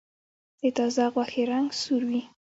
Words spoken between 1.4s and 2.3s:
رنګ سور وي.